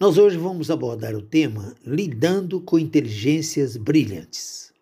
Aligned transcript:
Nós 0.00 0.16
hoje 0.16 0.38
vamos 0.38 0.70
abordar 0.70 1.14
o 1.14 1.20
tema 1.20 1.76
Lidando 1.84 2.58
com 2.58 2.78
inteligências 2.78 3.76
brilhantes. 3.76 4.72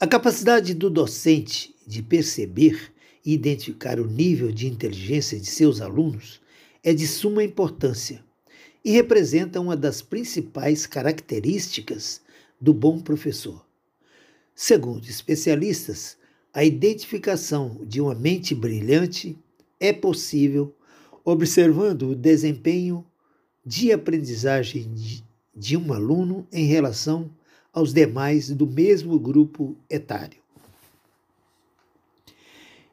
A 0.00 0.06
capacidade 0.06 0.72
do 0.72 0.88
docente 0.88 1.74
de 1.86 2.02
perceber 2.02 2.90
e 3.22 3.34
identificar 3.34 4.00
o 4.00 4.06
nível 4.06 4.50
de 4.50 4.66
inteligência 4.66 5.38
de 5.38 5.44
seus 5.44 5.82
alunos 5.82 6.40
é 6.82 6.94
de 6.94 7.06
suma 7.06 7.44
importância 7.44 8.24
e 8.82 8.90
representa 8.90 9.60
uma 9.60 9.76
das 9.76 10.00
principais 10.00 10.86
características 10.86 12.22
do 12.58 12.72
bom 12.72 12.98
professor. 12.98 13.62
Segundo 14.54 15.06
especialistas, 15.06 16.16
a 16.54 16.64
identificação 16.64 17.82
de 17.86 18.00
uma 18.00 18.14
mente 18.14 18.54
brilhante 18.54 19.36
é 19.78 19.92
possível 19.92 20.74
observando 21.22 22.12
o 22.12 22.16
desempenho 22.16 23.04
de 23.68 23.92
aprendizagem 23.92 24.90
de 25.54 25.76
um 25.76 25.92
aluno 25.92 26.48
em 26.50 26.64
relação 26.64 27.30
aos 27.70 27.92
demais 27.92 28.48
do 28.48 28.66
mesmo 28.66 29.20
grupo 29.20 29.76
etário. 29.90 30.40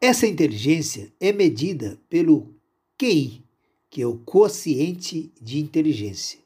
Essa 0.00 0.26
inteligência 0.26 1.12
é 1.20 1.32
medida 1.32 1.96
pelo 2.10 2.52
QI, 2.98 3.44
que 3.88 4.02
é 4.02 4.06
o 4.08 4.18
quociente 4.18 5.32
de 5.40 5.60
inteligência, 5.60 6.40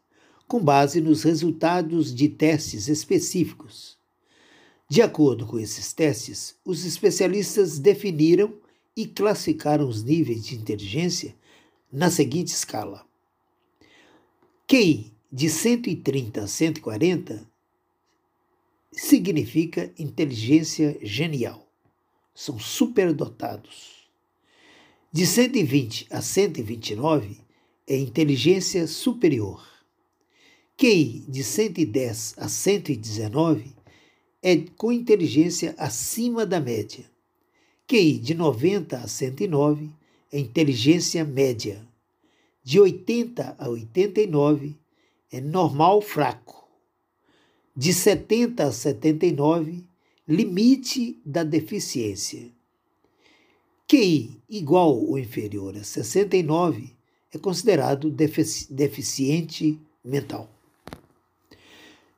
com 0.47 0.63
base 0.63 1.01
nos 1.01 1.23
resultados 1.23 2.15
de 2.15 2.29
testes 2.29 2.89
específicos. 2.89 3.97
De 4.87 5.01
acordo 5.01 5.47
com 5.47 5.59
esses 5.59 5.95
testes, 5.95 6.57
os 6.63 6.85
especialistas 6.85 7.79
definiram 7.79 8.53
e 8.95 9.07
classificaram 9.07 9.89
os 9.89 10.05
níveis 10.05 10.45
de 10.45 10.57
inteligência 10.57 11.35
na 11.91 12.11
seguinte 12.11 12.49
escala: 12.49 13.09
QI 14.71 15.13
de 15.33 15.51
130 15.51 16.43
a 16.43 16.47
140 16.47 17.45
significa 18.93 19.93
inteligência 19.99 20.97
genial. 21.03 21.67
São 22.33 22.57
superdotados. 22.57 24.09
De 25.11 25.27
120 25.27 26.07
a 26.09 26.23
129 26.23 27.39
é 27.85 27.97
inteligência 27.97 28.87
superior. 28.87 29.61
QI 30.77 31.25
de 31.27 31.43
110 31.43 32.35
a 32.37 32.49
119 32.49 33.75
é 34.41 34.57
com 34.77 34.93
inteligência 34.93 35.75
acima 35.77 36.47
da 36.47 36.61
média. 36.61 37.11
QI 37.89 38.21
de 38.21 38.35
90 38.35 38.99
a 38.99 39.09
109 39.09 39.91
é 40.31 40.39
inteligência 40.39 41.25
média. 41.25 41.90
De 42.63 42.79
80 42.79 43.57
a 43.59 43.69
89 43.69 44.77
é 45.33 45.41
normal 45.41 46.03
fraco. 46.03 46.69
De 47.75 47.93
70 47.93 48.65
a 48.65 48.73
79, 48.73 49.85
limite 50.29 51.19
da 51.25 51.43
deficiência. 51.43 52.53
QI 53.89 54.41
igual 54.49 54.95
ou 54.95 55.19
inferior 55.19 55.77
a 55.77 55.83
69 55.83 56.95
é 57.33 57.39
considerado 57.39 58.11
defici 58.11 58.73
deficiente 58.73 59.81
mental. 60.05 60.49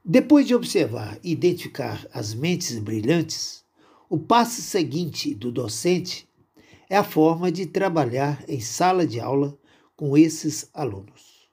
Depois 0.04 0.46
de 0.46 0.54
observar 0.54 1.18
e 1.22 1.30
identificar 1.30 2.04
as 2.12 2.34
mentes 2.34 2.77
brilhantes, 2.78 3.64
o 4.10 4.18
passo 4.18 4.60
seguinte 4.60 5.32
do 5.32 5.52
docente 5.52 6.28
é 6.90 6.96
a 6.96 7.04
forma 7.04 7.52
de 7.52 7.66
trabalhar 7.66 8.44
em 8.48 8.60
sala 8.60 9.06
de 9.06 9.20
aula 9.20 9.56
com 9.96 10.16
esses 10.16 10.68
alunos. 10.72 11.48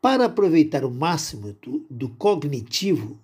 Para 0.00 0.24
aproveitar 0.24 0.84
o 0.84 0.90
máximo 0.90 1.52
do, 1.62 1.86
do 1.88 2.08
cognitivo 2.08 3.18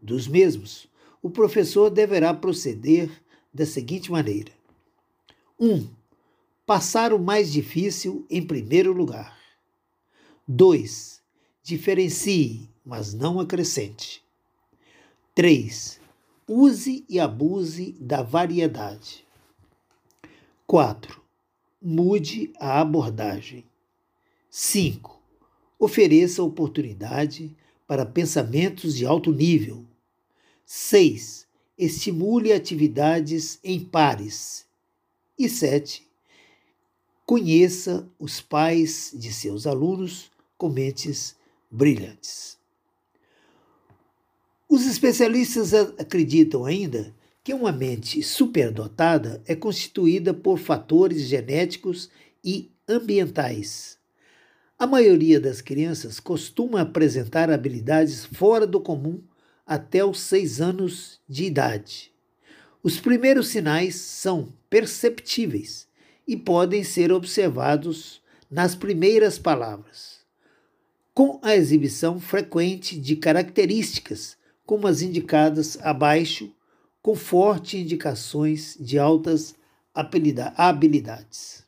dos 0.00 0.28
mesmos, 0.28 0.88
o 1.22 1.30
professor 1.30 1.90
deverá 1.90 2.32
proceder 2.34 3.10
da 3.52 3.66
seguinte 3.66 4.10
maneira: 4.12 4.52
1. 5.58 5.74
Um, 5.74 5.88
passar 6.64 7.12
o 7.12 7.18
mais 7.18 7.50
difícil 7.50 8.26
em 8.28 8.46
primeiro 8.46 8.92
lugar. 8.92 9.36
2. 10.46 11.22
Diferencie, 11.62 12.70
mas 12.84 13.12
não 13.12 13.40
acrescente. 13.40 14.22
3. 15.34 16.00
Use 16.48 17.04
e 17.08 17.20
abuse 17.20 17.92
da 18.00 18.22
variedade. 18.22 19.26
4. 20.66 21.22
Mude 21.80 22.52
a 22.58 22.80
abordagem. 22.80 23.67
5. 24.50 25.20
Ofereça 25.78 26.42
oportunidade 26.42 27.54
para 27.86 28.06
pensamentos 28.06 28.96
de 28.96 29.04
alto 29.04 29.30
nível. 29.30 29.84
6. 30.64 31.46
Estimule 31.76 32.52
atividades 32.52 33.58
em 33.62 33.78
pares. 33.78 34.66
E 35.38 35.50
7. 35.50 36.08
Conheça 37.26 38.08
os 38.18 38.40
pais 38.40 39.12
de 39.14 39.30
seus 39.30 39.66
alunos 39.66 40.30
com 40.56 40.70
mentes 40.70 41.36
brilhantes. 41.70 42.56
Os 44.66 44.86
especialistas 44.86 45.74
acreditam 45.74 46.64
ainda 46.64 47.14
que 47.44 47.52
uma 47.52 47.70
mente 47.70 48.22
superdotada 48.22 49.42
é 49.46 49.54
constituída 49.54 50.32
por 50.32 50.58
fatores 50.58 51.22
genéticos 51.22 52.10
e 52.42 52.70
ambientais 52.88 53.97
a 54.78 54.86
maioria 54.86 55.40
das 55.40 55.60
crianças 55.60 56.20
costuma 56.20 56.82
apresentar 56.82 57.50
habilidades 57.50 58.24
fora 58.24 58.64
do 58.64 58.80
comum 58.80 59.20
até 59.66 60.04
os 60.04 60.20
seis 60.20 60.60
anos 60.60 61.18
de 61.28 61.44
idade. 61.44 62.12
Os 62.80 63.00
primeiros 63.00 63.48
sinais 63.48 63.96
são 63.96 64.52
perceptíveis 64.70 65.88
e 66.26 66.36
podem 66.36 66.84
ser 66.84 67.10
observados 67.10 68.22
nas 68.48 68.76
primeiras 68.76 69.36
palavras, 69.36 70.20
com 71.12 71.40
a 71.42 71.56
exibição 71.56 72.20
frequente 72.20 72.98
de 72.98 73.16
características 73.16 74.36
como 74.64 74.86
as 74.86 75.02
indicadas 75.02 75.76
abaixo, 75.82 76.52
com 77.02 77.16
fortes 77.16 77.80
indicações 77.80 78.76
de 78.78 78.96
altas 78.96 79.56
habilidades 79.92 81.67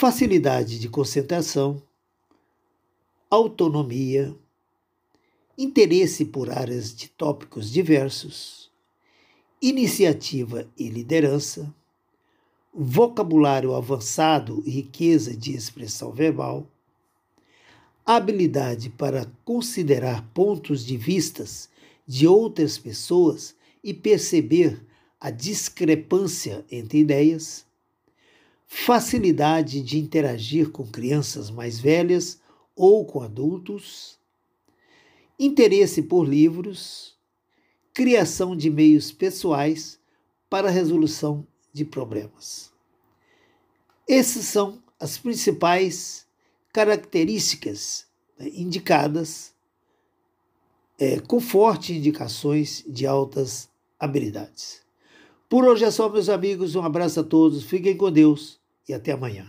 facilidade 0.00 0.78
de 0.78 0.88
concentração, 0.88 1.82
autonomia, 3.28 4.34
interesse 5.58 6.24
por 6.24 6.48
áreas 6.48 6.94
de 6.94 7.06
tópicos 7.08 7.70
diversos, 7.70 8.70
iniciativa 9.60 10.66
e 10.74 10.88
liderança, 10.88 11.70
vocabulário 12.72 13.74
avançado 13.74 14.62
e 14.64 14.70
riqueza 14.70 15.36
de 15.36 15.54
expressão 15.54 16.12
verbal, 16.12 16.66
habilidade 18.06 18.88
para 18.88 19.30
considerar 19.44 20.26
pontos 20.32 20.82
de 20.82 20.96
vistas 20.96 21.68
de 22.06 22.26
outras 22.26 22.78
pessoas 22.78 23.54
e 23.84 23.92
perceber 23.92 24.82
a 25.20 25.28
discrepância 25.30 26.64
entre 26.70 27.00
ideias, 27.00 27.68
facilidade 28.72 29.82
de 29.82 29.98
interagir 29.98 30.70
com 30.70 30.86
crianças 30.86 31.50
mais 31.50 31.80
velhas 31.80 32.40
ou 32.76 33.04
com 33.04 33.20
adultos, 33.20 34.16
interesse 35.36 36.00
por 36.00 36.22
livros, 36.22 37.18
criação 37.92 38.56
de 38.56 38.70
meios 38.70 39.10
pessoais 39.10 39.98
para 40.48 40.68
a 40.68 40.70
resolução 40.70 41.44
de 41.72 41.84
problemas. 41.84 42.72
Essas 44.08 44.44
são 44.44 44.80
as 45.00 45.18
principais 45.18 46.24
características 46.72 48.06
né, 48.38 48.50
indicadas 48.54 49.52
é, 50.96 51.18
com 51.18 51.40
fortes 51.40 51.96
indicações 51.96 52.84
de 52.86 53.04
altas 53.04 53.68
habilidades. 53.98 54.80
Por 55.48 55.64
hoje 55.64 55.84
é 55.84 55.90
só, 55.90 56.08
meus 56.08 56.28
amigos. 56.28 56.76
Um 56.76 56.82
abraço 56.82 57.18
a 57.18 57.24
todos. 57.24 57.64
Fiquem 57.64 57.96
com 57.96 58.12
Deus 58.12 58.59
e 58.90 58.94
até 58.94 59.12
amanhã. 59.12 59.46